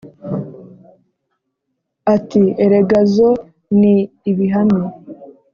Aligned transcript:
Ati 2.15 2.43
"erega 2.65 2.99
zo 3.13 3.29
ni 3.79 3.95
ibihame 4.29 4.83